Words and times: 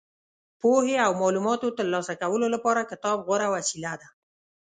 پوهې 0.59 0.95
او 1.05 1.11
معلوماتو 1.21 1.75
ترلاسه 1.77 2.13
کولو 2.21 2.45
لپاره 2.55 2.89
کتاب 2.91 3.17
غوره 3.25 3.47
وسیله 3.55 3.93
ده. 4.01 4.07